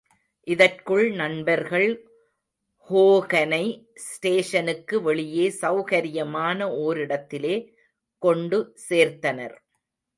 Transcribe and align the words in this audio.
இதற்குள் 0.47 1.11
நண்பர்கள் 1.11 1.89
ஹோகனை 2.89 3.65
ஸ்டேஷனுக்கு 4.07 5.01
வெளியே 5.01 5.47
செளகரியமான 5.61 6.69
ஓரிடத்திலே 6.87 7.55
கொண்டு 8.23 8.59
சேர்த்தனர். 8.89 9.55